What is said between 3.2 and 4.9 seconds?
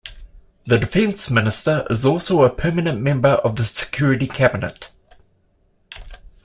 of the Security Cabinet.